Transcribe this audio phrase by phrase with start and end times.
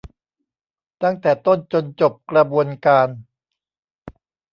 [1.03, 3.07] ตั้งแต่ต้นจนจบกระบวนการ